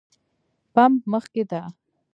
پمپ 0.73 1.01
مخکې 1.11 1.41
ده 1.49 1.61